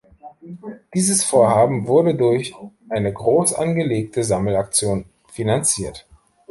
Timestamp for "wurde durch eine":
1.85-3.13